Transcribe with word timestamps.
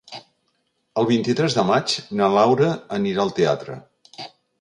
El 1.01 1.07
vint-i-tres 1.09 1.57
de 1.57 1.65
maig 1.71 1.93
na 2.21 2.31
Laura 2.37 2.71
anirà 2.99 3.25
al 3.27 3.35
teatre. 3.41 3.77